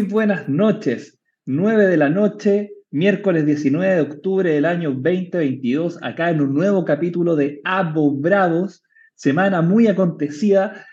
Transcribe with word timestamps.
Muy 0.00 0.08
buenas 0.08 0.48
noches. 0.48 1.20
9 1.44 1.86
de 1.86 1.98
la 1.98 2.08
noche, 2.08 2.72
miércoles 2.90 3.44
19 3.44 3.96
de 3.96 4.00
octubre 4.00 4.50
del 4.50 4.64
año 4.64 4.92
2022, 4.92 5.98
acá 6.00 6.30
en 6.30 6.40
un 6.40 6.54
nuevo 6.54 6.86
capítulo 6.86 7.36
de 7.36 7.60
Abo 7.64 8.10
Bravos, 8.10 8.82
semana 9.14 9.60
muy 9.60 9.88
acontecida. 9.88 10.86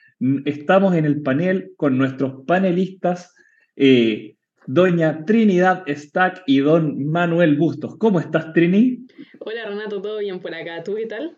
Estamos 0.43 0.93
en 0.93 1.05
el 1.05 1.21
panel 1.21 1.71
con 1.77 1.97
nuestros 1.97 2.43
panelistas, 2.45 3.33
eh, 3.77 4.35
doña 4.65 5.23
Trinidad 5.23 5.85
Stack 5.87 6.43
y 6.45 6.59
don 6.59 7.09
Manuel 7.09 7.55
Bustos. 7.55 7.95
¿Cómo 7.97 8.19
estás, 8.19 8.51
Trini? 8.51 9.07
Hola, 9.39 9.69
Renato, 9.69 10.01
¿todo 10.01 10.19
bien 10.19 10.41
por 10.41 10.53
acá? 10.53 10.83
¿Tú 10.83 10.95
qué 10.95 11.05
tal? 11.05 11.37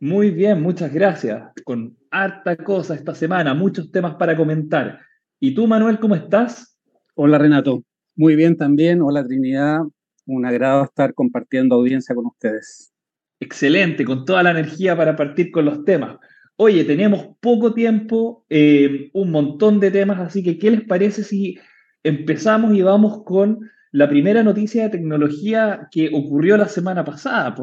Muy 0.00 0.32
bien, 0.32 0.60
muchas 0.60 0.92
gracias. 0.92 1.44
Con 1.62 1.96
harta 2.10 2.56
cosa 2.56 2.96
esta 2.96 3.14
semana, 3.14 3.54
muchos 3.54 3.92
temas 3.92 4.16
para 4.16 4.36
comentar. 4.36 5.05
¿Y 5.38 5.54
tú, 5.54 5.66
Manuel, 5.66 5.98
cómo 5.98 6.14
estás? 6.14 6.78
Hola, 7.14 7.36
Renato. 7.36 7.82
Muy 8.14 8.36
bien 8.36 8.56
también. 8.56 9.02
Hola, 9.02 9.22
Trinidad. 9.22 9.80
Un 10.24 10.46
agrado 10.46 10.84
estar 10.84 11.12
compartiendo 11.12 11.74
audiencia 11.74 12.14
con 12.14 12.24
ustedes. 12.26 12.90
Excelente, 13.38 14.06
con 14.06 14.24
toda 14.24 14.42
la 14.42 14.52
energía 14.52 14.96
para 14.96 15.14
partir 15.14 15.50
con 15.50 15.66
los 15.66 15.84
temas. 15.84 16.16
Oye, 16.56 16.84
tenemos 16.84 17.36
poco 17.40 17.74
tiempo, 17.74 18.46
eh, 18.48 19.10
un 19.12 19.30
montón 19.30 19.78
de 19.78 19.90
temas, 19.90 20.20
así 20.20 20.42
que 20.42 20.56
¿qué 20.58 20.70
les 20.70 20.84
parece 20.84 21.22
si 21.22 21.58
empezamos 22.02 22.74
y 22.74 22.80
vamos 22.80 23.22
con 23.24 23.70
la 23.92 24.08
primera 24.08 24.42
noticia 24.42 24.84
de 24.84 24.90
tecnología 24.90 25.88
que 25.90 26.08
ocurrió 26.14 26.56
la 26.56 26.68
semana 26.68 27.04
pasada? 27.04 27.54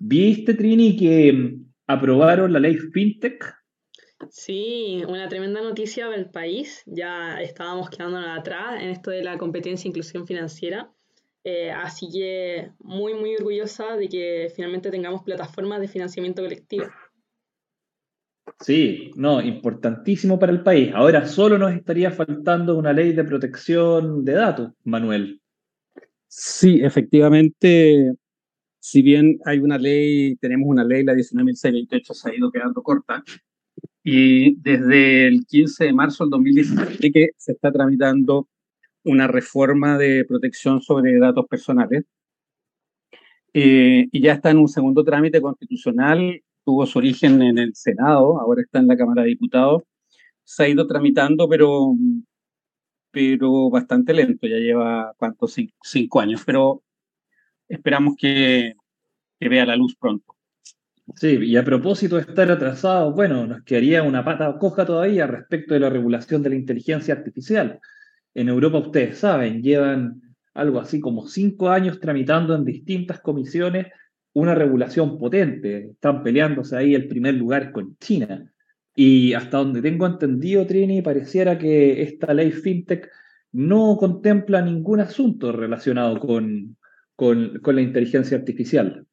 ¿Viste, 0.00 0.54
Trini, 0.54 0.96
que 0.96 1.32
mm, 1.32 1.66
aprobaron 1.86 2.52
la 2.52 2.58
ley 2.58 2.76
FinTech? 2.76 3.54
Sí, 4.30 5.02
una 5.08 5.28
tremenda 5.28 5.60
noticia 5.60 6.06
para 6.06 6.16
el 6.16 6.30
país. 6.30 6.82
Ya 6.86 7.40
estábamos 7.40 7.90
quedándonos 7.90 8.38
atrás 8.38 8.82
en 8.82 8.90
esto 8.90 9.10
de 9.10 9.22
la 9.22 9.38
competencia 9.38 9.86
e 9.86 9.90
inclusión 9.90 10.26
financiera. 10.26 10.90
Eh, 11.44 11.70
así 11.70 12.08
que 12.10 12.72
muy, 12.80 13.14
muy 13.14 13.36
orgullosa 13.36 13.96
de 13.96 14.08
que 14.08 14.52
finalmente 14.54 14.90
tengamos 14.90 15.22
plataformas 15.22 15.80
de 15.80 15.88
financiamiento 15.88 16.42
colectivo. 16.42 16.86
Sí, 18.60 19.10
no, 19.16 19.40
importantísimo 19.40 20.38
para 20.38 20.52
el 20.52 20.62
país. 20.62 20.90
Ahora 20.94 21.26
solo 21.26 21.58
nos 21.58 21.72
estaría 21.72 22.10
faltando 22.10 22.76
una 22.76 22.92
ley 22.92 23.12
de 23.12 23.24
protección 23.24 24.24
de 24.24 24.32
datos, 24.32 24.72
Manuel. 24.84 25.40
Sí, 26.26 26.80
efectivamente, 26.82 28.12
si 28.78 29.02
bien 29.02 29.38
hay 29.44 29.58
una 29.58 29.78
ley, 29.78 30.36
tenemos 30.36 30.68
una 30.68 30.84
ley, 30.84 31.04
la 31.04 31.14
19.628, 31.14 32.14
se 32.14 32.30
ha 32.30 32.34
ido 32.34 32.50
quedando 32.50 32.82
corta, 32.82 33.22
y 34.08 34.54
desde 34.60 35.26
el 35.26 35.44
15 35.46 35.86
de 35.86 35.92
marzo 35.92 36.22
del 36.22 36.30
2017 36.30 37.10
que 37.10 37.30
se 37.36 37.52
está 37.52 37.72
tramitando 37.72 38.48
una 39.02 39.26
reforma 39.26 39.98
de 39.98 40.24
protección 40.24 40.80
sobre 40.80 41.18
datos 41.18 41.44
personales. 41.48 42.04
Eh, 43.52 44.06
y 44.12 44.20
ya 44.20 44.34
está 44.34 44.50
en 44.50 44.58
un 44.58 44.68
segundo 44.68 45.02
trámite 45.02 45.40
constitucional, 45.40 46.40
tuvo 46.64 46.86
su 46.86 46.98
origen 46.98 47.42
en 47.42 47.58
el 47.58 47.74
Senado, 47.74 48.40
ahora 48.40 48.62
está 48.62 48.78
en 48.78 48.86
la 48.86 48.96
Cámara 48.96 49.22
de 49.22 49.30
Diputados. 49.30 49.82
Se 50.44 50.64
ha 50.64 50.68
ido 50.68 50.86
tramitando, 50.86 51.48
pero, 51.48 51.92
pero 53.10 53.70
bastante 53.70 54.14
lento, 54.14 54.46
ya 54.46 54.58
lleva, 54.58 55.14
¿cuántos? 55.16 55.56
Cinco, 55.82 56.20
años, 56.20 56.44
pero 56.46 56.80
esperamos 57.68 58.14
que, 58.16 58.74
que 59.40 59.48
vea 59.48 59.66
la 59.66 59.74
luz 59.74 59.96
pronto. 59.96 60.35
Sí, 61.14 61.38
y 61.40 61.56
a 61.56 61.64
propósito 61.64 62.16
de 62.16 62.22
estar 62.22 62.50
atrasados, 62.50 63.14
bueno, 63.14 63.46
nos 63.46 63.62
quedaría 63.62 64.02
una 64.02 64.24
pata 64.24 64.58
coja 64.58 64.84
todavía 64.84 65.26
respecto 65.26 65.74
de 65.74 65.80
la 65.80 65.88
regulación 65.88 66.42
de 66.42 66.50
la 66.50 66.56
inteligencia 66.56 67.14
artificial. 67.14 67.78
En 68.34 68.48
Europa, 68.48 68.78
ustedes 68.78 69.18
saben, 69.18 69.62
llevan 69.62 70.20
algo 70.52 70.80
así 70.80 71.00
como 71.00 71.26
cinco 71.28 71.70
años 71.70 72.00
tramitando 72.00 72.54
en 72.54 72.64
distintas 72.64 73.20
comisiones 73.20 73.86
una 74.32 74.54
regulación 74.54 75.16
potente. 75.18 75.90
Están 75.92 76.22
peleándose 76.22 76.76
ahí 76.76 76.94
el 76.94 77.06
primer 77.06 77.34
lugar 77.34 77.72
con 77.72 77.96
China. 77.98 78.52
Y 78.94 79.32
hasta 79.34 79.58
donde 79.58 79.82
tengo 79.82 80.06
entendido, 80.06 80.66
Trini, 80.66 81.02
pareciera 81.02 81.56
que 81.56 82.02
esta 82.02 82.34
ley 82.34 82.50
FinTech 82.50 83.08
no 83.52 83.96
contempla 83.96 84.60
ningún 84.60 85.00
asunto 85.00 85.52
relacionado 85.52 86.18
con, 86.18 86.76
con, 87.14 87.58
con 87.60 87.76
la 87.76 87.82
inteligencia 87.82 88.36
artificial. 88.36 89.06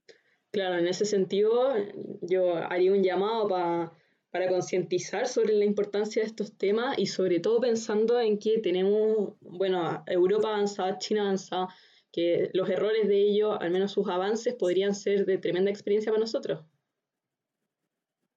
Claro, 0.54 0.78
en 0.78 0.88
ese 0.88 1.06
sentido 1.06 1.74
yo 2.22 2.58
haría 2.58 2.92
un 2.92 3.02
llamado 3.02 3.48
para 3.48 4.48
concientizar 4.50 5.28
sobre 5.28 5.56
la 5.56 5.66
importancia 5.66 6.22
de 6.22 6.28
estos 6.28 6.56
temas 6.56 7.00
y 7.00 7.08
sobre 7.08 7.40
todo 7.40 7.60
pensando 7.60 8.22
en 8.22 8.38
que 8.38 8.60
tenemos, 8.60 9.34
bueno, 9.42 10.04
Europa 10.06 10.50
avanzada, 10.50 11.00
China 11.00 11.24
avanzada, 11.24 11.70
que 12.12 12.52
los 12.54 12.70
errores 12.70 13.08
de 13.08 13.18
ellos, 13.18 13.58
al 13.60 13.72
menos 13.72 13.94
sus 13.94 14.08
avances, 14.08 14.54
podrían 14.54 14.94
ser 14.94 15.26
de 15.26 15.40
tremenda 15.40 15.72
experiencia 15.72 16.12
para 16.12 16.22
nosotros. 16.22 16.64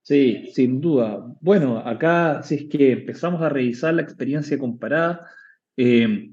Sí, 0.00 0.50
sin 0.54 0.81
duda. 0.81 1.37
Bueno, 1.43 1.81
acá 1.81 2.43
si 2.43 2.54
es 2.54 2.65
que 2.65 2.93
empezamos 2.93 3.43
a 3.43 3.50
revisar 3.50 3.93
la 3.93 4.00
experiencia 4.00 4.59
comparada, 4.59 5.28
eh, 5.77 6.31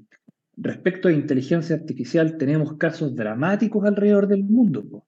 respecto 0.56 1.08
a 1.08 1.12
inteligencia 1.12 1.76
artificial 1.76 2.38
tenemos 2.38 2.78
casos 2.78 3.14
dramáticos 3.14 3.84
alrededor 3.84 4.28
del 4.28 4.44
mundo. 4.44 5.04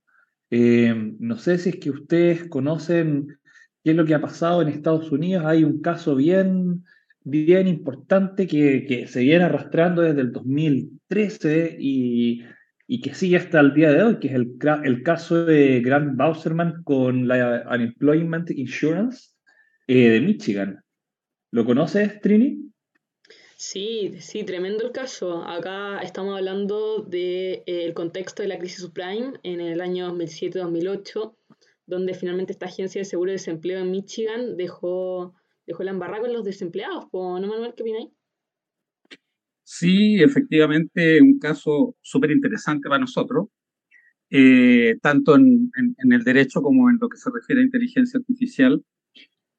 Eh, 0.50 0.94
no 1.18 1.36
sé 1.36 1.58
si 1.58 1.70
es 1.70 1.76
que 1.76 1.90
ustedes 1.90 2.48
conocen 2.48 3.38
qué 3.82 3.90
es 3.90 3.96
lo 3.96 4.04
que 4.04 4.14
ha 4.14 4.20
pasado 4.20 4.62
en 4.62 4.68
Estados 4.68 5.10
Unidos. 5.12 5.44
Hay 5.46 5.64
un 5.64 5.80
caso 5.80 6.14
bien, 6.14 6.84
bien 7.22 7.66
importante 7.68 8.46
que, 8.46 9.06
se 9.08 9.20
viene 9.20 9.44
arrastrando 9.44 10.02
desde 10.02 10.20
el 10.22 10.32
2013 10.32 11.76
y, 11.80 12.44
que 13.02 13.14
sigue 13.14 13.36
hasta 13.36 13.60
el 13.60 13.74
día 13.74 13.92
de 13.92 14.02
hoy, 14.02 14.18
que 14.18 14.28
es 14.28 14.34
el, 14.34 14.56
el 14.84 15.02
caso 15.02 15.44
de 15.44 15.80
Grant 15.80 16.16
Bauserman 16.16 16.82
con 16.84 17.26
la 17.26 17.66
Unemployment 17.72 18.50
Insurance 18.50 19.30
eh, 19.86 20.10
de 20.10 20.20
Michigan. 20.20 20.82
¿Lo 21.50 21.64
conoces, 21.64 22.20
Trini? 22.20 22.70
Sí, 23.58 24.12
sí, 24.20 24.44
tremendo 24.44 24.84
el 24.84 24.92
caso. 24.92 25.42
Acá 25.42 26.00
estamos 26.00 26.36
hablando 26.36 26.98
del 26.98 27.10
de, 27.10 27.62
eh, 27.66 27.94
contexto 27.94 28.42
de 28.42 28.48
la 28.48 28.58
crisis 28.58 28.80
subprime 28.80 29.32
en 29.44 29.60
el 29.62 29.80
año 29.80 30.08
2007-2008, 30.08 31.34
donde 31.86 32.12
finalmente 32.12 32.52
esta 32.52 32.66
agencia 32.66 33.00
de 33.00 33.06
seguro 33.06 33.30
de 33.30 33.36
desempleo 33.38 33.78
en 33.78 33.90
Michigan 33.90 34.58
dejó, 34.58 35.34
dejó 35.66 35.84
la 35.84 35.92
embarrada 35.92 36.20
con 36.20 36.34
los 36.34 36.44
desempleados. 36.44 37.06
¿No, 37.14 37.40
Manuel? 37.40 37.72
¿Qué 37.74 37.82
opináis? 37.82 38.10
Sí, 39.64 40.22
efectivamente, 40.22 41.22
un 41.22 41.38
caso 41.38 41.96
súper 42.02 42.32
interesante 42.32 42.90
para 42.90 43.00
nosotros, 43.00 43.46
eh, 44.28 44.98
tanto 45.00 45.34
en, 45.34 45.70
el 45.96 46.24
derecho 46.24 46.60
como 46.60 46.90
en 46.90 46.98
lo 47.00 47.08
que 47.08 47.16
se 47.16 47.30
refiere 47.30 47.62
a 47.62 47.64
inteligencia 47.64 48.18
artificial, 48.18 48.84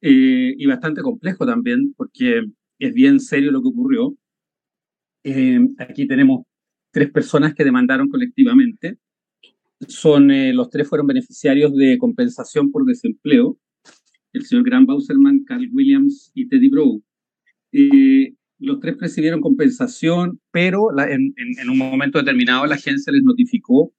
eh, 0.00 0.54
y 0.56 0.66
bastante 0.66 1.02
complejo 1.02 1.44
también, 1.44 1.94
porque 1.96 2.44
es 2.78 2.94
bien 2.94 3.20
serio 3.20 3.50
lo 3.50 3.62
que 3.62 3.68
ocurrió. 3.68 4.16
Eh, 5.24 5.58
aquí 5.78 6.06
tenemos 6.06 6.44
tres 6.92 7.10
personas 7.10 7.54
que 7.54 7.64
demandaron 7.64 8.08
colectivamente. 8.08 8.98
Son, 9.86 10.30
eh, 10.30 10.52
los 10.52 10.70
tres 10.70 10.88
fueron 10.88 11.06
beneficiarios 11.06 11.74
de 11.74 11.98
compensación 11.98 12.70
por 12.70 12.84
desempleo. 12.84 13.58
El 14.32 14.44
señor 14.44 14.64
Graham 14.64 14.86
Bauserman, 14.86 15.44
Carl 15.44 15.68
Williams 15.72 16.30
y 16.34 16.48
Teddy 16.48 16.68
Brow. 16.68 17.02
Eh, 17.72 18.34
los 18.58 18.80
tres 18.80 18.96
recibieron 18.98 19.40
compensación, 19.40 20.40
pero 20.50 20.88
en, 20.98 21.34
en, 21.36 21.70
un 21.70 21.78
momento 21.78 22.18
determinado 22.18 22.66
la 22.66 22.74
agencia 22.74 23.12
les 23.12 23.22
notificó 23.22 23.92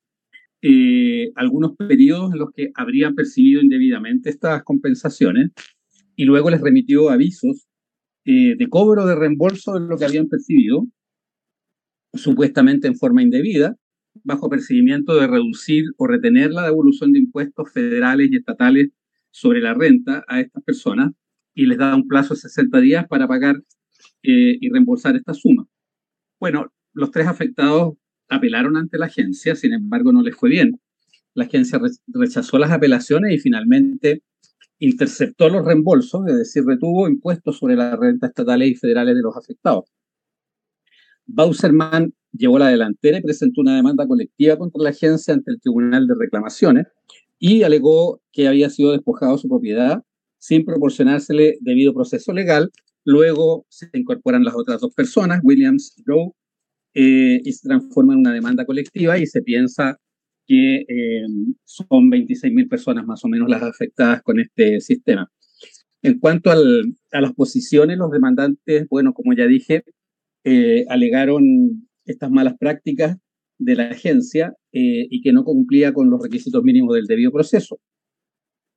algunos 1.35 1.77
periodos 1.77 2.33
en 2.33 2.39
los 2.39 2.51
que 2.51 2.69
habrían 2.75 3.15
percibido 3.15 3.61
indebidamente 3.61 4.29
estas 4.29 4.61
compensaciones 4.63 5.51
y 6.17 6.25
luego 6.25 6.49
les 6.49 6.59
remitió 6.59 7.09
avisos 7.09 7.68
eh, 8.31 8.55
de 8.55 8.69
cobro 8.69 9.07
de 9.07 9.15
reembolso 9.15 9.73
de 9.73 9.87
lo 9.87 9.97
que 9.97 10.05
habían 10.05 10.27
percibido, 10.27 10.85
supuestamente 12.13 12.87
en 12.87 12.95
forma 12.95 13.23
indebida, 13.23 13.75
bajo 14.23 14.51
percibimiento 14.51 15.15
de 15.15 15.25
reducir 15.25 15.85
o 15.97 16.05
retener 16.05 16.51
la 16.51 16.65
devolución 16.65 17.11
de 17.11 17.17
impuestos 17.17 17.71
federales 17.71 18.29
y 18.31 18.35
estatales 18.35 18.89
sobre 19.31 19.61
la 19.61 19.73
renta 19.73 20.23
a 20.27 20.41
estas 20.41 20.63
personas 20.63 21.11
y 21.55 21.65
les 21.65 21.79
da 21.79 21.95
un 21.95 22.07
plazo 22.07 22.35
de 22.35 22.41
60 22.41 22.79
días 22.81 23.07
para 23.07 23.27
pagar 23.27 23.63
eh, 24.21 24.57
y 24.61 24.69
reembolsar 24.69 25.15
esta 25.15 25.33
suma. 25.33 25.65
Bueno, 26.39 26.71
los 26.93 27.09
tres 27.09 27.25
afectados 27.25 27.95
apelaron 28.27 28.77
ante 28.77 28.99
la 28.99 29.07
agencia, 29.07 29.55
sin 29.55 29.73
embargo 29.73 30.13
no 30.13 30.21
les 30.21 30.35
fue 30.35 30.51
bien. 30.51 30.79
La 31.33 31.45
agencia 31.45 31.81
rechazó 32.05 32.59
las 32.59 32.69
apelaciones 32.69 33.33
y 33.33 33.39
finalmente 33.39 34.21
interceptó 34.79 35.49
los 35.49 35.65
reembolsos, 35.65 36.27
es 36.27 36.37
decir, 36.37 36.63
retuvo 36.65 37.07
impuestos 37.07 37.57
sobre 37.57 37.75
la 37.75 37.95
renta 37.95 38.27
estatales 38.27 38.71
y 38.71 38.75
federales 38.75 39.15
de 39.15 39.21
los 39.21 39.35
afectados. 39.35 39.85
Bauserman 41.25 42.13
llevó 42.31 42.57
la 42.59 42.69
delantera 42.69 43.19
y 43.19 43.21
presentó 43.21 43.61
una 43.61 43.75
demanda 43.75 44.07
colectiva 44.07 44.57
contra 44.57 44.81
la 44.81 44.89
agencia 44.89 45.33
ante 45.33 45.51
el 45.51 45.59
Tribunal 45.59 46.07
de 46.07 46.15
Reclamaciones 46.17 46.87
y 47.37 47.63
alegó 47.63 48.21
que 48.31 48.47
había 48.47 48.69
sido 48.69 48.91
despojado 48.91 49.33
de 49.33 49.39
su 49.39 49.49
propiedad 49.49 50.03
sin 50.37 50.65
proporcionársele 50.65 51.57
debido 51.61 51.93
proceso 51.93 52.33
legal, 52.33 52.71
Luego 53.05 53.65
se 53.69 53.89
incorporan 53.93 54.43
las 54.43 54.53
otras 54.55 54.81
dos 54.81 54.93
personas, 54.93 55.39
Williams 55.43 55.95
y 55.97 56.03
Rowe, 56.05 56.35
eh, 56.93 57.41
y 57.43 57.51
se 57.53 57.67
transforma 57.67 58.13
en 58.13 58.19
una 58.19 58.33
demanda 58.33 58.65
colectiva 58.65 59.17
y 59.17 59.25
se 59.25 59.41
piensa 59.41 59.99
que 60.49 60.77
eh, 60.87 61.27
son 61.63 62.09
26.000 62.09 62.67
personas 62.67 63.05
más 63.05 63.23
o 63.23 63.27
menos 63.27 63.47
las 63.47 63.61
afectadas 63.61 64.23
con 64.23 64.39
este 64.39 64.81
sistema. 64.81 65.31
En 66.01 66.17
cuanto 66.17 66.49
al, 66.49 66.95
a 67.11 67.21
las 67.21 67.33
posiciones, 67.33 67.99
los 67.99 68.09
demandantes, 68.09 68.87
bueno, 68.89 69.13
como 69.13 69.33
ya 69.33 69.45
dije, 69.45 69.83
eh, 70.43 70.85
alegaron 70.89 71.87
estas 72.03 72.31
malas 72.31 72.55
prácticas 72.57 73.17
de 73.59 73.75
la 73.75 73.89
agencia 73.89 74.55
eh, 74.71 75.05
y 75.11 75.21
que 75.21 75.33
no 75.33 75.43
cumplía 75.43 75.93
con 75.93 76.09
los 76.09 76.19
requisitos 76.19 76.63
mínimos 76.63 76.95
del 76.95 77.05
debido 77.05 77.31
proceso. 77.31 77.79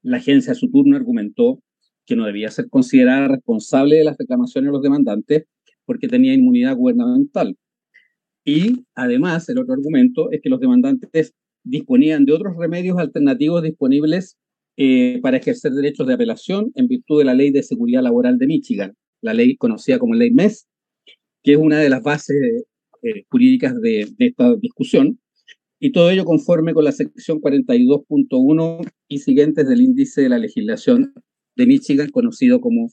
La 0.02 0.18
agencia 0.18 0.52
a 0.52 0.56
su 0.56 0.70
turno 0.70 0.96
argumentó 0.98 1.62
que 2.04 2.16
no 2.16 2.26
debía 2.26 2.50
ser 2.50 2.68
considerada 2.68 3.28
responsable 3.28 3.96
de 3.96 4.04
las 4.04 4.18
reclamaciones 4.18 4.68
de 4.68 4.72
los 4.72 4.82
demandantes 4.82 5.44
porque 5.86 6.06
tenía 6.06 6.34
inmunidad 6.34 6.76
gubernamental. 6.76 7.56
Y 8.44 8.84
además, 8.94 9.48
el 9.48 9.58
otro 9.58 9.72
argumento 9.72 10.30
es 10.32 10.42
que 10.42 10.50
los 10.50 10.60
demandantes 10.60 11.32
disponían 11.64 12.24
de 12.24 12.32
otros 12.32 12.56
remedios 12.56 12.98
alternativos 12.98 13.62
disponibles 13.62 14.36
eh, 14.76 15.20
para 15.22 15.36
ejercer 15.36 15.72
derechos 15.72 16.06
de 16.06 16.14
apelación 16.14 16.72
en 16.74 16.88
virtud 16.88 17.18
de 17.18 17.24
la 17.24 17.34
Ley 17.34 17.50
de 17.50 17.62
Seguridad 17.62 18.02
Laboral 18.02 18.38
de 18.38 18.46
Michigan, 18.46 18.96
la 19.20 19.34
ley 19.34 19.56
conocida 19.56 19.98
como 19.98 20.14
Ley 20.14 20.30
MES, 20.30 20.66
que 21.42 21.52
es 21.52 21.58
una 21.58 21.78
de 21.78 21.90
las 21.90 22.02
bases 22.02 22.36
eh, 23.02 23.24
jurídicas 23.30 23.80
de, 23.80 24.08
de, 24.16 24.26
esta 24.26 24.56
discusión, 24.56 25.20
y 25.78 25.92
todo 25.92 26.10
ello 26.10 26.24
conforme 26.24 26.74
con 26.74 26.84
la 26.84 26.92
sección 26.92 27.40
42.1 27.40 28.90
y 29.08 29.18
siguientes 29.18 29.68
del 29.68 29.82
índice 29.82 30.22
de 30.22 30.28
la 30.28 30.38
legislación 30.38 31.12
de 31.56 31.66
Michigan, 31.66 32.10
conocido 32.10 32.60
como 32.60 32.88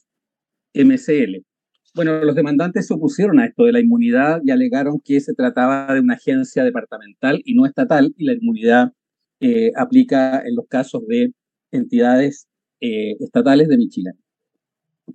MCL. 0.74 1.42
Bueno, 1.92 2.24
los 2.24 2.36
demandantes 2.36 2.86
se 2.86 2.94
opusieron 2.94 3.40
a 3.40 3.46
esto 3.46 3.64
de 3.64 3.72
la 3.72 3.80
inmunidad 3.80 4.40
y 4.44 4.52
alegaron 4.52 5.00
que 5.04 5.20
se 5.20 5.34
trataba 5.34 5.92
de 5.92 6.00
una 6.00 6.14
agencia 6.14 6.62
departamental 6.62 7.42
y 7.44 7.54
no 7.54 7.66
estatal, 7.66 8.14
y 8.16 8.24
la 8.26 8.34
inmunidad 8.34 8.92
eh, 9.40 9.72
aplica 9.74 10.40
en 10.46 10.54
los 10.54 10.66
casos 10.68 11.04
de 11.08 11.32
entidades 11.72 12.46
eh, 12.80 13.16
estatales 13.18 13.68
de 13.68 13.76
Michigan. 13.76 14.14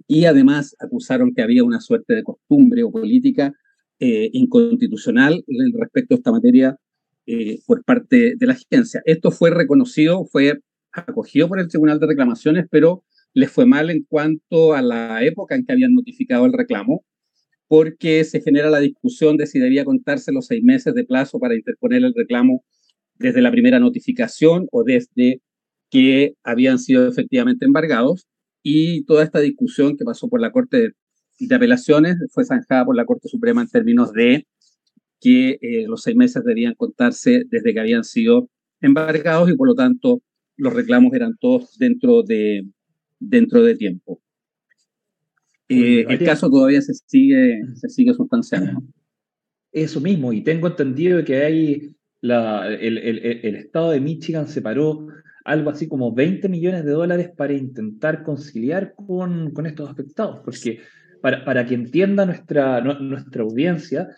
Y 0.08 0.26
además 0.26 0.76
acusaron 0.80 1.34
que 1.34 1.42
había 1.42 1.64
una 1.64 1.80
suerte 1.80 2.14
de 2.14 2.24
costumbre 2.24 2.84
o 2.84 2.92
política 2.92 3.54
eh, 4.00 4.30
inconstitucional 4.34 5.46
respecto 5.80 6.16
a 6.16 6.18
esta 6.18 6.32
materia 6.32 6.78
por 7.66 7.84
parte 7.84 8.36
de 8.38 8.46
la 8.46 8.54
agencia. 8.54 9.02
Esto 9.06 9.32
fue 9.32 9.50
reconocido, 9.50 10.26
fue 10.26 10.60
acogido 10.92 11.48
por 11.48 11.60
el 11.60 11.68
Tribunal 11.68 12.00
de 12.00 12.06
Reclamaciones, 12.06 12.68
pero 12.70 13.04
les 13.36 13.52
fue 13.52 13.66
mal 13.66 13.90
en 13.90 14.04
cuanto 14.04 14.74
a 14.74 14.82
la 14.82 15.24
época 15.24 15.56
en 15.56 15.66
que 15.66 15.74
habían 15.74 15.94
notificado 15.94 16.46
el 16.46 16.54
reclamo, 16.54 17.06
porque 17.68 18.24
se 18.24 18.42
genera 18.42 18.70
la 18.70 18.80
discusión 18.80 19.38
de 19.38 19.46
si 19.46 19.60
debía 19.60 19.86
contarse 19.86 20.32
los 20.32 20.48
seis 20.48 20.64
meses 20.64 20.96
de 20.96 21.04
plazo 21.04 21.38
para 21.40 21.56
interponer 21.56 22.04
el 22.04 22.14
reclamo 22.16 22.64
desde 23.16 23.42
la 23.42 23.52
primera 23.52 23.80
notificación 23.80 24.68
o 24.72 24.84
desde 24.84 25.42
que 25.90 26.36
habían 26.44 26.80
sido 26.80 27.08
efectivamente 27.08 27.66
embargados. 27.66 28.26
Y 28.64 29.04
toda 29.04 29.24
esta 29.24 29.40
discusión 29.40 29.98
que 29.98 30.06
pasó 30.06 30.30
por 30.30 30.40
la 30.42 30.52
Corte 30.52 30.92
de 31.40 31.56
Apelaciones 31.56 32.18
fue 32.32 32.46
zanjada 32.46 32.86
por 32.86 32.96
la 32.96 33.06
Corte 33.06 33.28
Suprema 33.28 33.62
en 33.62 33.68
términos 33.68 34.14
de 34.14 34.48
que 35.20 35.58
eh, 35.62 35.86
los 35.88 36.04
seis 36.04 36.16
meses 36.16 36.44
debían 36.46 36.76
contarse 36.76 37.44
desde 37.50 37.74
que 37.74 37.80
habían 37.82 38.06
sido 38.06 38.50
embargados 38.80 39.50
y 39.50 39.56
por 39.56 39.68
lo 39.68 39.76
tanto 39.76 40.22
los 40.56 40.74
reclamos 40.74 41.14
eran 41.14 41.36
todos 41.38 41.78
dentro 41.78 42.24
de, 42.24 42.66
dentro 43.20 43.64
de 43.64 43.76
tiempo. 43.76 44.22
Eh, 45.68 46.06
el 46.08 46.20
caso 46.24 46.50
todavía 46.50 46.82
se 46.82 46.94
sigue, 46.94 47.62
se 47.76 47.90
sigue 47.90 48.14
sustanciando. 48.14 48.84
Eso 49.72 50.00
mismo, 50.00 50.32
y 50.32 50.42
tengo 50.42 50.68
entendido 50.68 51.24
que 51.26 51.44
hay 51.44 51.96
la, 52.22 52.68
el, 52.68 52.98
el, 52.98 53.20
el, 53.44 53.56
estado 53.56 53.92
de 53.92 54.00
Michigan 54.00 54.48
separó 54.48 55.08
algo 55.44 55.70
así 55.70 55.88
como 55.88 56.14
20 56.14 56.50
millones 56.50 56.86
de 56.86 56.92
dólares 56.92 57.30
para 57.36 57.54
intentar 57.54 58.24
conciliar 58.24 58.96
con, 58.96 59.52
con 59.52 59.66
estos 59.66 59.90
afectados, 59.90 60.40
porque 60.44 60.80
para, 61.22 61.46
para, 61.46 61.66
que 61.66 61.76
entienda 61.76 62.26
nuestra, 62.26 62.82
nuestra 62.82 63.44
audiencia, 63.44 64.10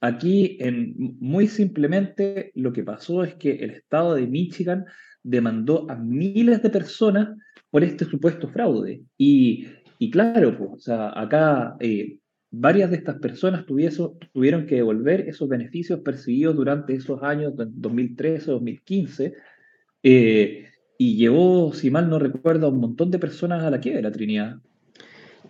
aquí 0.00 0.56
en, 0.60 0.94
muy 1.20 1.46
simplemente 1.46 2.52
lo 2.54 2.72
que 2.72 2.84
pasó 2.84 3.22
es 3.22 3.34
que 3.34 3.56
el 3.56 3.70
estado 3.70 4.14
de 4.14 4.26
Michigan 4.26 4.86
demandó 5.22 5.90
a 5.90 5.96
miles 5.96 6.62
de 6.62 6.70
personas 6.70 7.36
por 7.72 7.82
este 7.82 8.04
supuesto 8.04 8.48
fraude. 8.48 9.00
Y, 9.16 9.66
y 9.98 10.10
claro, 10.10 10.56
pues, 10.56 10.70
o 10.72 10.78
sea, 10.78 11.18
acá 11.18 11.74
eh, 11.80 12.18
varias 12.50 12.90
de 12.90 12.98
estas 12.98 13.18
personas 13.18 13.64
tuvieron 13.64 14.66
que 14.66 14.74
devolver 14.76 15.22
esos 15.22 15.48
beneficios 15.48 16.00
percibidos 16.00 16.54
durante 16.54 16.94
esos 16.94 17.22
años 17.22 17.54
2013-2015 17.54 19.34
eh, 20.02 20.68
y 20.98 21.16
llevó, 21.16 21.72
si 21.72 21.90
mal 21.90 22.10
no 22.10 22.18
recuerdo, 22.18 22.66
a 22.66 22.70
un 22.70 22.78
montón 22.78 23.10
de 23.10 23.18
personas 23.18 23.64
a 23.64 23.70
la 23.70 23.80
quiebra, 23.80 24.12
Trinidad. 24.12 24.56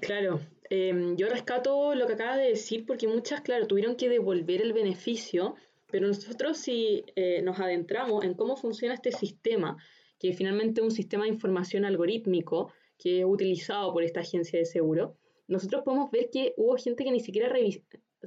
Claro, 0.00 0.40
eh, 0.70 1.14
yo 1.16 1.28
rescato 1.28 1.96
lo 1.96 2.06
que 2.06 2.12
acaba 2.12 2.36
de 2.36 2.50
decir 2.50 2.86
porque 2.86 3.08
muchas, 3.08 3.40
claro, 3.40 3.66
tuvieron 3.66 3.96
que 3.96 4.08
devolver 4.08 4.62
el 4.62 4.72
beneficio, 4.72 5.56
pero 5.90 6.06
nosotros 6.06 6.56
si 6.56 7.04
eh, 7.16 7.42
nos 7.42 7.58
adentramos 7.58 8.24
en 8.24 8.34
cómo 8.34 8.56
funciona 8.56 8.94
este 8.94 9.10
sistema, 9.10 9.76
que 10.22 10.32
finalmente 10.32 10.80
un 10.80 10.92
sistema 10.92 11.24
de 11.24 11.30
información 11.30 11.84
algorítmico 11.84 12.72
que 12.96 13.20
es 13.20 13.26
utilizado 13.26 13.92
por 13.92 14.04
esta 14.04 14.20
agencia 14.20 14.56
de 14.56 14.64
seguro, 14.64 15.16
nosotros 15.48 15.82
podemos 15.82 16.12
ver 16.12 16.30
que 16.30 16.54
hubo 16.56 16.76
gente 16.76 17.02
que 17.02 17.10
ni 17.10 17.18
siquiera 17.18 17.52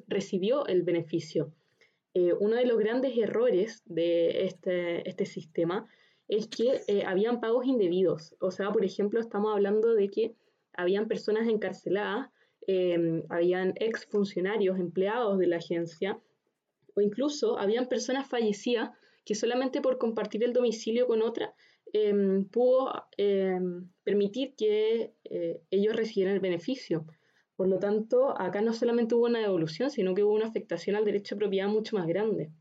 recibió 0.05 0.65
el 0.67 0.83
beneficio. 0.83 1.53
Eh, 2.13 2.33
uno 2.37 2.57
de 2.57 2.65
los 2.65 2.77
grandes 2.77 3.17
errores 3.17 3.81
de 3.85 4.43
este, 4.43 5.07
este 5.07 5.25
sistema 5.25 5.87
es 6.27 6.47
que 6.47 6.81
eh, 6.89 7.05
habían 7.05 7.39
pagos 7.39 7.65
indebidos. 7.65 8.35
O 8.41 8.51
sea, 8.51 8.73
por 8.73 8.83
ejemplo, 8.83 9.21
estamos 9.21 9.53
hablando 9.53 9.93
de 9.93 10.09
que 10.09 10.35
habían 10.73 11.07
personas 11.07 11.47
encarceladas, 11.47 12.29
eh, 12.67 13.23
habían 13.29 13.73
exfuncionarios, 13.77 14.77
empleados 14.79 15.39
de 15.39 15.47
la 15.47 15.57
agencia, 15.57 16.19
o 16.93 16.99
incluso 16.99 17.57
habían 17.57 17.87
personas 17.87 18.27
fallecidas 18.27 18.89
que 19.23 19.33
solamente 19.33 19.79
por 19.79 19.97
compartir 19.97 20.43
el 20.43 20.51
domicilio 20.51 21.07
con 21.07 21.21
otra 21.21 21.55
Em, 21.97 22.43
pudo 22.49 22.91
em, 23.15 23.87
permitir 24.03 24.53
que 24.57 25.13
eh, 25.23 25.61
ellos 25.71 25.95
recibieran 25.95 26.35
el 26.35 26.41
beneficio. 26.41 27.05
Por 27.55 27.69
lo 27.69 27.79
tanto, 27.79 28.37
acá 28.37 28.59
no 28.59 28.73
solamente 28.73 29.15
hubo 29.15 29.27
una 29.27 29.39
devolución, 29.39 29.89
sino 29.89 30.13
que 30.13 30.21
hubo 30.21 30.33
una 30.33 30.47
afectación 30.47 30.97
al 30.97 31.05
derecho 31.05 31.35
de 31.35 31.39
propiedad 31.39 31.69
mucho 31.69 31.95
más 31.95 32.05
grande. 32.05 32.51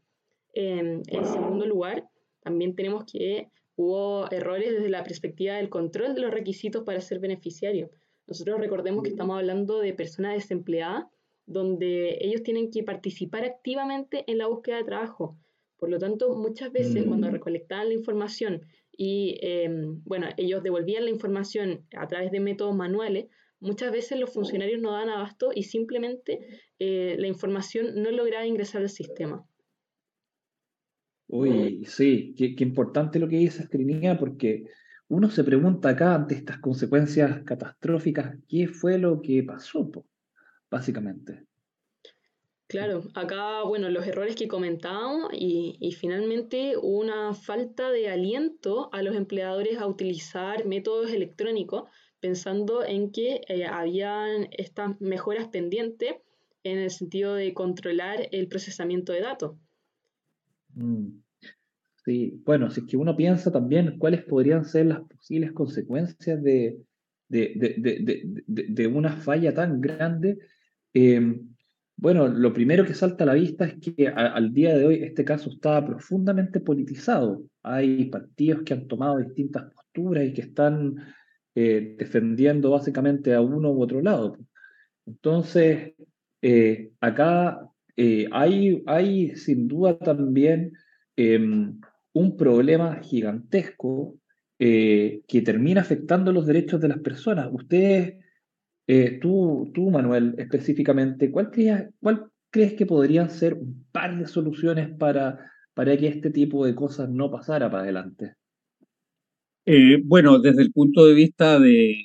Em, 0.52 1.02
en 1.08 1.24
segundo 1.24 1.66
lugar, 1.66 2.08
también 2.44 2.76
tenemos 2.76 3.10
que 3.10 3.50
hubo 3.74 4.30
errores 4.30 4.70
desde 4.72 4.88
la 4.88 5.02
perspectiva 5.02 5.54
del 5.56 5.68
control 5.68 6.14
de 6.14 6.20
los 6.20 6.30
requisitos 6.30 6.84
para 6.84 7.00
ser 7.00 7.18
beneficiario. 7.18 7.90
Nosotros 8.28 8.60
recordemos 8.60 9.02
que 9.02 9.10
estamos 9.10 9.36
hablando 9.36 9.80
de 9.80 9.94
personas 9.94 10.34
desempleadas, 10.34 11.06
donde 11.44 12.18
ellos 12.20 12.44
tienen 12.44 12.70
que 12.70 12.84
participar 12.84 13.44
activamente 13.44 14.22
en 14.30 14.38
la 14.38 14.46
búsqueda 14.46 14.76
de 14.76 14.84
trabajo. 14.84 15.36
Por 15.76 15.90
lo 15.90 15.98
tanto, 15.98 16.36
muchas 16.36 16.70
veces 16.70 17.04
cuando 17.04 17.26
mm. 17.26 17.32
recolectaban 17.32 17.88
la 17.88 17.94
información 17.94 18.62
y 18.96 19.38
em, 19.42 20.02
bueno, 20.04 20.28
ellos 20.36 20.62
devolvían 20.62 21.04
la 21.04 21.10
información 21.10 21.86
a 21.96 22.06
través 22.08 22.30
de 22.30 22.40
métodos 22.40 22.74
manuales, 22.74 23.26
muchas 23.60 23.92
veces 23.92 24.18
los 24.18 24.32
funcionarios 24.32 24.80
no 24.80 24.92
dan 24.92 25.08
abasto 25.08 25.50
y 25.54 25.64
simplemente 25.64 26.40
eh, 26.78 27.16
la 27.18 27.26
información 27.26 28.02
no 28.02 28.10
lograba 28.10 28.46
ingresar 28.46 28.82
al 28.82 28.90
sistema. 28.90 29.46
Uy, 31.26 31.84
sí, 31.86 32.34
qué, 32.36 32.54
importante 32.62 33.18
lo 33.18 33.28
que 33.28 33.36
dice 33.36 33.66
Trinidad, 33.66 34.18
porque 34.18 34.66
uno 35.08 35.30
se 35.30 35.42
pregunta 35.42 35.88
acá 35.88 36.14
ante 36.14 36.34
estas 36.34 36.58
consecuencias 36.58 37.42
catastróficas, 37.44 38.36
¿qué 38.46 38.68
fue 38.68 38.98
lo 38.98 39.20
que 39.22 39.42
pasó, 39.42 39.90
básicamente? 40.70 41.46
Claro, 42.74 43.04
acá, 43.14 43.62
bueno, 43.62 43.88
los 43.88 44.04
errores 44.04 44.34
que 44.34 44.48
comentábamos 44.48 45.30
y, 45.32 45.94
finalmente 45.96 46.76
una 46.76 47.32
falta 47.32 47.92
de 47.92 48.08
aliento 48.08 48.90
a 48.92 49.00
los 49.00 49.14
empleadores 49.14 49.78
a 49.78 49.86
utilizar 49.86 50.66
métodos 50.66 51.12
electrónicos, 51.12 51.88
pensando 52.18 52.84
en 52.84 53.12
que 53.12 53.42
eh, 53.46 53.64
habían 53.64 54.48
estas 54.50 55.00
mejoras 55.00 55.46
pendientes 55.46 56.16
en 56.64 56.78
el 56.78 56.90
sentido 56.90 57.36
de 57.36 57.54
controlar 57.54 58.26
el 58.32 58.48
procesamiento 58.48 59.12
de 59.12 59.20
datos. 59.20 59.56
Mm. 60.74 61.10
Sí, 62.04 62.42
bueno, 62.44 62.72
si 62.72 62.80
es 62.80 62.86
que 62.88 62.96
uno 62.96 63.16
piensa 63.16 63.52
también 63.52 63.98
cuáles 64.00 64.24
podrían 64.24 64.64
ser 64.64 64.86
las 64.86 65.00
posibles 65.02 65.52
consecuencias 65.52 66.42
de, 66.42 66.80
de, 67.28 67.52
de, 67.78 68.64
de 68.68 68.86
una 68.88 69.12
falla 69.12 69.54
tan 69.54 69.80
grande, 69.80 70.38
eh, 70.92 71.38
bueno, 71.96 72.28
lo 72.28 72.52
primero 72.52 72.84
que 72.84 72.94
salta 72.94 73.24
a 73.24 73.28
la 73.28 73.34
vista 73.34 73.64
es 73.64 73.76
que 73.80 74.08
al 74.08 74.52
día 74.52 74.76
de 74.76 74.84
hoy 74.84 75.02
este 75.02 75.24
caso 75.24 75.50
está 75.50 75.84
profundamente 75.84 76.60
politizado. 76.60 77.42
Hay 77.62 78.06
partidos 78.06 78.62
que 78.62 78.74
han 78.74 78.88
tomado 78.88 79.18
distintas 79.18 79.72
posturas 79.72 80.24
y 80.24 80.32
que 80.32 80.42
están 80.42 80.96
eh, 81.54 81.94
defendiendo 81.96 82.70
básicamente 82.70 83.32
a 83.32 83.40
uno 83.40 83.70
u 83.70 83.80
otro 83.80 84.02
lado. 84.02 84.36
Entonces, 85.06 85.94
eh, 86.42 86.90
acá 87.00 87.60
eh, 87.96 88.26
hay, 88.32 88.82
hay 88.86 89.36
sin 89.36 89.68
duda 89.68 89.96
también 89.96 90.72
em, 91.16 91.80
un 92.12 92.36
problema 92.36 92.96
gigantesco 92.96 94.16
que 94.56 95.42
termina 95.44 95.82
afectando 95.82 96.32
los 96.32 96.46
derechos 96.46 96.80
de 96.80 96.88
las 96.88 96.98
personas. 97.00 97.48
Ustedes, 97.52 98.23
tú, 99.20 99.70
tú, 99.74 99.90
Manuel, 99.90 100.34
específicamente, 100.38 101.30
¿cuál 101.30 101.50
crees, 102.50 102.74
que 102.74 102.86
podrían 102.86 103.30
ser 103.30 103.54
un 103.54 103.86
par 103.90 104.18
de 104.18 104.26
soluciones 104.26 104.90
para, 104.96 105.50
para 105.74 105.96
que 105.96 106.08
este 106.08 106.30
tipo 106.30 106.64
de 106.66 106.74
cosas 106.74 107.08
no 107.08 107.30
pasara 107.30 107.70
para 107.70 107.84
adelante? 107.84 108.34
bueno, 110.04 110.38
desde 110.38 110.60
el 110.60 110.72
punto 110.72 111.06
de 111.06 111.14
vista 111.14 111.58
de, 111.58 111.96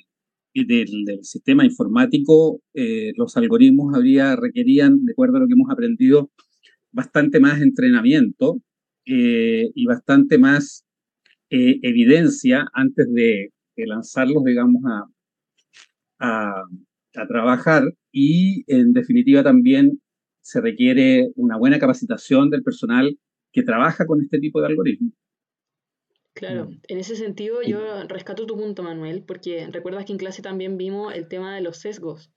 del, 0.54 1.18
sistema 1.22 1.64
informático, 1.64 2.60
eh, 2.74 3.12
los 3.16 3.36
algoritmos 3.36 3.94
habría, 3.94 4.36
requerían, 4.36 5.04
de 5.04 5.12
acuerdo 5.12 5.36
a 5.36 5.40
lo 5.40 5.46
que 5.46 5.54
hemos 5.54 5.70
aprendido, 5.70 6.30
bastante 6.92 7.40
más 7.40 7.60
entrenamiento 7.60 8.60
eh, 9.06 9.70
y 9.74 9.86
bastante 9.86 10.38
más 10.38 10.84
eh, 11.50 11.78
evidencia 11.82 12.66
antes 12.72 13.12
de, 13.12 13.52
lanzarlos, 13.76 14.44
digamos, 14.44 14.82
a, 14.84 15.06
a, 16.20 16.62
a, 17.14 17.26
trabajar. 17.26 17.82
Y 18.12 18.64
en 18.72 18.92
definitiva 18.92 19.42
también 19.42 20.00
se 20.40 20.60
requiere 20.60 21.30
una 21.36 21.58
buena 21.58 21.78
capacitación 21.78 22.50
del 22.50 22.62
personal 22.62 23.18
que 23.52 23.62
trabaja 23.62 24.06
con 24.06 24.20
este 24.20 24.38
tipo 24.38 24.60
de 24.60 24.68
algoritmos. 24.68 25.12
Claro, 26.34 26.66
mm. 26.66 26.80
en 26.88 26.98
ese 26.98 27.16
sentido 27.16 27.62
yo 27.62 28.04
rescato 28.04 28.46
tu 28.46 28.56
punto, 28.56 28.82
Manuel, 28.82 29.24
porque 29.24 29.68
recuerdas 29.70 30.04
que 30.04 30.12
en 30.12 30.18
clase 30.18 30.42
también 30.42 30.76
vimos 30.76 31.14
el 31.14 31.28
tema 31.28 31.54
de 31.54 31.60
los 31.60 31.78
sesgos. 31.78 32.30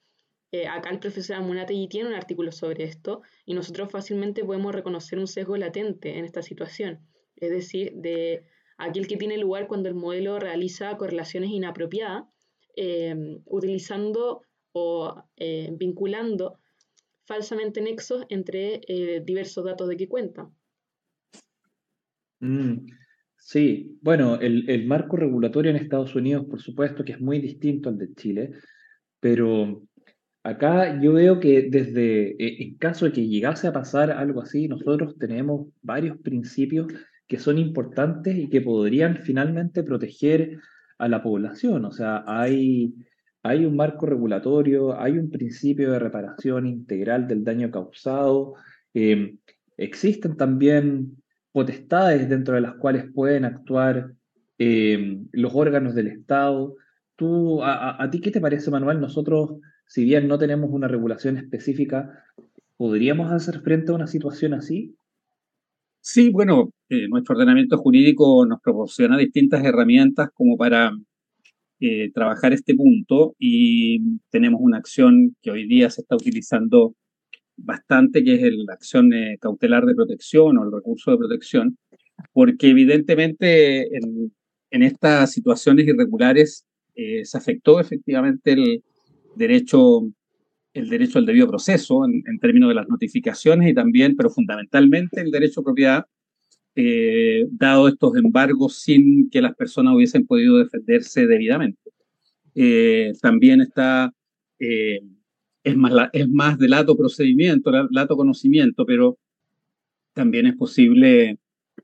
Eh, 0.52 0.68
acá 0.68 0.92
el 0.92 1.00
profesor 1.00 1.38
Amunategui 1.38 1.88
tiene 1.88 2.10
un 2.10 2.16
artículo 2.16 2.52
sobre 2.52 2.84
esto 2.84 3.22
y 3.46 3.56
nosotros 3.56 3.92
fácilmente 3.92 4.44
podemos 4.44 4.74
reconocer 4.74 5.18
un 5.18 5.28
sesgo 5.28 5.58
latente 5.58 6.18
en 6.20 6.26
esta 6.26 6.44
situación, 6.44 7.00
es 7.38 7.50
decir, 7.50 7.94
de 7.96 8.46
aquel 8.78 9.08
que 9.08 9.18
tiene 9.18 9.38
lugar 9.38 9.68
cuando 9.68 9.90
el 9.90 9.96
modelo 9.96 10.38
realiza 10.40 10.96
correlaciones 10.98 11.50
inapropiadas, 11.50 12.26
em, 12.76 13.42
utilizando 13.46 14.42
o 14.74 15.24
eh, 15.38 15.70
vinculando 15.78 16.60
falsamente 17.26 17.82
nexos 17.82 18.26
entre 18.30 18.82
eh, 18.88 19.22
diversos 19.24 19.64
datos 19.64 19.88
de 19.88 19.98
que 19.98 20.08
cuenta. 20.08 20.50
Mm. 22.40 22.86
Sí, 23.38 24.00
bueno, 24.02 24.40
el, 24.40 24.86
marco 24.88 25.18
regulatorio 25.18 25.70
en 25.70 25.78
Estados 25.78 26.16
Unidos, 26.16 26.46
por 26.50 26.62
supuesto, 26.62 27.04
que 27.04 27.12
es 27.12 27.20
muy 27.20 27.40
distinto 27.40 27.90
al 27.90 27.98
de 27.98 28.14
Chile, 28.16 28.52
pero 29.20 29.84
acá 30.44 31.02
yo 31.02 31.14
veo 31.14 31.42
que 31.42 31.70
desde, 31.70 32.32
e, 32.40 32.64
en 32.64 32.78
caso 32.78 33.06
de 33.06 33.12
que 33.12 33.28
llegase 33.28 33.68
a 33.68 33.74
pasar 33.74 34.12
algo 34.12 34.42
así, 34.42 34.70
nosotros 34.70 35.18
tenemos 35.18 35.68
varios 35.82 36.18
principios 36.20 36.88
que 37.28 37.38
son 37.38 37.58
importantes 37.58 38.38
y 38.38 38.50
que 38.50 38.62
podrían 38.62 39.18
finalmente 39.18 39.84
proteger 39.84 40.60
a 40.98 41.08
la 41.08 41.22
población. 41.22 41.86
O 41.86 41.92
sea, 41.92 42.24
hay, 42.28 42.94
hay 43.44 43.66
un 43.66 43.76
marco 43.76 44.06
regulatorio, 44.06 45.00
hay 45.00 45.18
un 45.18 45.30
principio 45.30 45.92
de 45.92 46.00
reparación 46.00 46.68
integral 46.68 47.28
del 47.28 47.44
daño 47.44 47.72
causado, 47.72 48.56
eh, 48.94 49.36
existen 49.78 50.38
también 50.38 51.18
potestades 51.52 52.30
dentro 52.30 52.56
de 52.56 52.62
las 52.62 52.76
cuales 52.76 53.06
pueden 53.14 53.46
actuar 53.46 54.14
eh, 54.58 55.20
los 55.32 55.54
órganos 55.56 55.96
del 55.96 56.08
Estado. 56.08 56.76
Tú, 57.16 57.64
a, 57.64 58.08
ti 58.12 58.20
qué 58.22 58.32
te 58.32 58.42
parece, 58.42 58.72
Manuel? 58.72 59.00
Nosotros, 59.00 59.60
si 59.88 60.04
bien 60.04 60.28
no 60.28 60.38
tenemos 60.38 60.72
una 60.72 60.88
regulación 60.88 61.38
específica, 61.38 62.24
¿podríamos 62.76 63.32
hacer 63.32 63.62
frente 63.62 63.92
a 63.92 63.96
una 63.96 64.08
situación 64.08 64.54
así? 64.54 64.96
Sí, 66.06 66.32
bueno, 66.32 66.70
eh, 66.90 67.08
nuestro 67.08 67.34
ordenamiento 67.34 67.78
jurídico 67.78 68.46
nos 68.46 68.60
proporciona 68.62 69.18
distintas 69.18 69.64
herramientas 69.64 70.30
como 70.34 70.58
para 70.58 70.92
eh, 71.80 72.12
trabajar 72.14 72.52
este 72.52 72.76
punto 72.76 73.36
y 73.40 74.20
tenemos 74.30 74.60
una 74.62 74.80
acción 74.80 75.38
que 75.42 75.52
hoy 75.52 75.66
día 75.66 75.90
se 75.90 76.02
está 76.02 76.16
utilizando 76.18 76.94
bastante, 77.56 78.22
que 78.24 78.36
es 78.36 78.42
la 78.42 78.74
acción 78.74 79.14
eh, 79.14 79.38
cautelar 79.40 79.86
de 79.86 79.96
protección 79.96 80.58
o 80.58 80.66
el 80.66 80.74
recurso 80.74 81.12
de 81.12 81.18
protección, 81.20 81.78
porque 82.34 82.70
evidentemente 82.72 83.88
en, 83.96 84.34
estas 84.84 85.32
situaciones 85.32 85.88
irregulares 85.88 86.66
se 86.96 87.38
afectó 87.38 87.80
efectivamente 87.80 88.54
el 88.54 88.84
derecho, 89.36 90.02
el 90.74 90.90
derecho 90.90 91.20
al 91.20 91.26
debido 91.26 91.48
proceso 91.48 92.06
en, 92.06 92.40
términos 92.40 92.70
de 92.70 92.76
las 92.76 92.88
notificaciones 92.88 93.70
y 93.70 93.74
también, 93.74 94.16
pero 94.16 94.30
fundamentalmente, 94.30 95.22
el 95.22 95.32
derecho 95.32 95.62
a 95.62 95.64
propiedad, 95.64 96.06
eh, 96.76 97.46
dado 97.52 97.88
estos 97.88 98.16
embargos 98.18 98.82
sin 98.82 99.30
que 99.30 99.42
las 99.42 99.56
personas 99.56 99.94
hubiesen 99.96 100.26
podido 100.26 100.58
defenderse 100.58 101.28
debidamente. 101.28 101.80
también 103.22 103.62
está 103.62 104.12
es 105.64 105.78
más, 105.78 106.10
es 106.12 106.30
más 106.30 106.58
de 106.58 106.68
lato 106.68 106.96
procedimiento, 106.96 107.72
lato 107.90 108.18
conocimiento, 108.18 108.86
pero 108.86 109.18
también 110.14 110.46
es 110.48 110.56
posible 110.56 111.38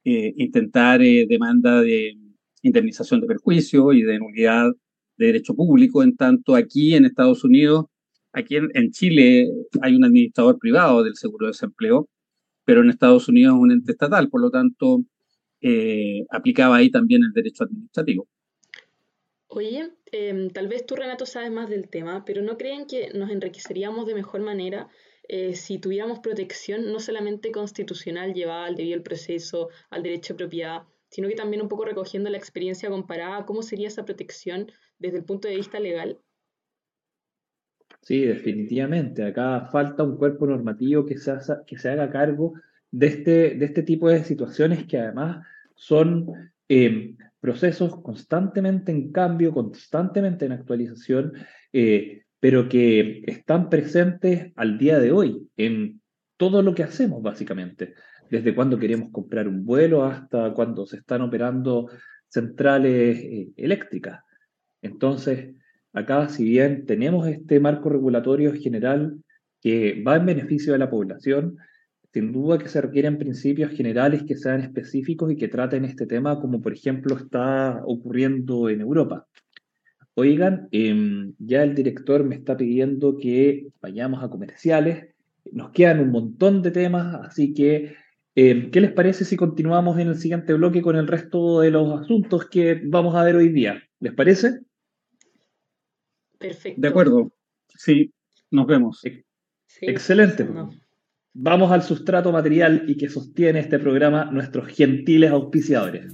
eh, 0.03 0.34
intentar 0.38 1.01
eh, 1.01 1.25
demanda 1.27 1.81
de 1.81 2.17
indemnización 2.62 3.22
de 3.22 3.27
perjuicio 3.27 3.93
y 3.93 4.03
de 4.03 4.19
nulidad 4.19 4.72
de 5.17 5.25
derecho 5.25 5.55
público, 5.55 6.03
en 6.03 6.15
tanto 6.15 6.55
aquí 6.55 6.93
en 6.96 7.05
Estados 7.05 7.43
Unidos, 7.43 7.86
aquí 8.33 8.55
en, 8.55 8.91
Chile 8.91 9.50
hay 9.81 9.95
un 9.95 10.03
administrador 10.03 10.57
privado 10.59 11.03
del 11.03 11.15
seguro 11.15 11.48
de 11.48 11.51
desempleo, 11.51 12.07
pero 12.65 12.81
en 12.81 12.89
Estados 12.89 13.27
Unidos 13.27 13.55
es 13.55 13.62
un 13.62 13.71
ente 13.71 13.91
estatal, 13.91 14.29
por 14.29 14.41
lo 14.41 14.51
tanto, 14.51 15.01
eh, 15.62 16.25
aplicaba 16.29 16.77
ahí 16.77 16.91
también 16.91 17.24
el 17.24 17.33
derecho 17.33 17.63
administrativo. 17.63 18.27
Oye, 19.48 19.91
em, 20.12 20.50
tal 20.51 20.67
vez 20.67 20.86
tú, 20.86 20.95
Renato, 20.95 21.25
sabes 21.25 21.51
más 21.51 21.69
del 21.69 21.89
tema, 21.89 22.24
pero 22.24 22.43
¿no 22.43 22.57
creen 22.57 22.86
que 22.86 23.09
nos 23.15 23.31
enriqueceríamos 23.31 24.05
de 24.05 24.13
mejor 24.13 24.41
manera 24.41 24.89
eh, 25.27 25.55
si 25.55 25.77
tuviéramos 25.77 26.19
protección 26.19 26.91
no 26.91 27.00
solamente 27.00 27.51
constitucional 27.51 28.33
llevada 28.33 28.65
al 28.65 28.75
debido 28.75 29.01
proceso, 29.03 29.69
al 29.89 30.03
derecho 30.03 30.33
de 30.33 30.38
propiedad, 30.39 30.83
sino 31.09 31.27
que 31.27 31.36
también 31.36 31.62
un 31.62 31.69
poco 31.69 31.86
recogiendo 31.86 32.29
la 32.29 32.38
experiencia 32.38 32.89
comparada, 32.89 33.45
cómo 33.45 33.62
sería 33.62 33.88
esa 33.88 34.05
protección 34.05 34.71
desde 34.98 35.17
el 35.17 35.25
punto 35.25 35.48
de 35.48 35.55
vista 35.55 35.79
legal? 35.79 36.19
Sí, 38.01 38.22
definitivamente. 38.25 39.24
Acá 39.24 39.68
falta 39.72 40.03
un 40.03 40.18
cuerpo 40.18 40.48
normativo 40.48 41.06
que 41.06 41.18
se, 41.18 41.89
haga 41.89 42.10
cargo 42.10 42.53
de 42.91 43.08
este, 43.08 43.32
de 43.56 43.65
este 43.65 43.84
tipo 43.84 44.10
de 44.10 44.24
situaciones 44.24 44.86
que 44.86 44.98
además 44.98 45.46
son 45.75 46.51
em, 46.68 47.18
procesos 47.39 48.01
constantemente 48.01 48.91
en 48.91 49.12
cambio, 49.12 49.53
constantemente 49.53 50.46
en 50.46 50.53
actualización, 50.53 51.34
eh, 51.74 52.24
pero 52.39 52.70
que 52.70 53.24
están 53.27 53.70
presentes 53.70 54.51
al 54.56 54.77
día 54.77 55.00
de 55.00 55.12
hoy 55.12 55.50
en 55.58 56.01
todo 56.38 56.62
lo 56.62 56.74
que 56.74 56.84
hacemos, 56.84 57.22
básicamente. 57.22 57.94
Desde 58.29 58.56
cuando 58.56 58.79
queremos 58.79 59.10
comprar 59.12 59.48
un 59.48 59.65
vuelo 59.65 60.06
hasta 60.06 60.53
cuando 60.53 60.86
se 60.86 60.98
están 60.98 61.22
operando 61.22 61.89
centrales 62.27 63.20
eh, 63.20 63.50
eléctricas. 63.58 64.22
Entonces, 64.82 65.56
acá, 65.93 66.29
si 66.29 66.43
bien 66.46 66.86
tenemos 66.86 67.27
este 67.27 67.60
marco 67.60 67.89
regulatorio 67.89 68.53
general 68.53 69.17
que 69.62 70.01
va 70.05 70.15
en 70.15 70.25
beneficio 70.25 70.74
de 70.74 70.79
la 70.79 70.89
población, 70.89 71.58
sin 72.13 72.31
duda 72.31 72.58
que 72.58 72.69
se 72.69 72.81
requieren 72.81 73.17
principios 73.17 73.72
generales 73.72 74.24
que 74.24 74.36
sean 74.36 74.62
específicos 74.62 75.31
y 75.31 75.36
que 75.36 75.48
traten 75.48 75.86
este 75.86 76.08
tema, 76.08 76.39
como 76.39 76.62
por 76.62 76.74
ejemplo 76.74 77.15
está 77.15 77.81
ocurriendo 77.86 78.69
en 78.69 78.81
Europa. 78.81 79.27
Oigan, 80.15 80.67
em, 80.72 81.34
ya 81.39 81.63
el 81.63 81.75
director 81.75 82.24
me 82.24 82.36
está 82.36 82.58
pidiendo 82.58 83.17
que 83.17 83.67
vayamos 83.81 84.24
a 84.24 84.29
comerciales. 84.29 85.08
Nos 85.51 85.72
quedan 85.72 86.00
un 86.00 86.12
montón 86.12 86.62
de 86.62 86.72
temas, 86.72 87.15
así 87.25 87.53
que, 87.53 87.93
em, 88.36 88.72
¿qué 88.72 88.81
les 88.81 88.91
parece 88.91 89.24
si 89.24 89.38
continuamos 89.38 89.98
en 90.00 90.10
el 90.10 90.15
siguiente 90.15 90.53
bloque 90.53 90.81
con 90.81 90.96
el 90.96 91.08
resto 91.08 91.62
de 91.62 91.72
los 91.72 92.01
asuntos 92.01 92.46
que 92.50 92.81
vamos 92.86 93.15
a 93.15 93.24
ver 93.24 93.36
hoy 93.36 93.50
día? 93.50 93.81
¿Les 94.00 94.13
parece? 94.13 94.60
Perfecto. 96.39 96.81
De 96.81 96.88
acuerdo. 96.88 97.31
Sí, 97.67 98.12
nos 98.50 98.65
vemos. 98.65 99.01
Excelente. 99.81 100.48
Vamos 101.34 101.72
al 101.72 101.84
sustrato 101.84 102.31
material 102.31 102.86
y 102.88 102.98
que 102.98 103.10
sostiene 103.10 103.60
este 103.60 103.77
programa 103.77 104.25
nuestros 104.31 104.67
gentiles 104.67 105.31
auspiciadores. 105.31 106.12